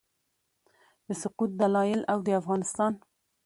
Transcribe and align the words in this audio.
د 1.07 1.09
سقوط 1.21 1.51
دلایل 1.61 2.01
او 2.11 2.17
د 2.25 2.27
افغانستان 2.41 2.93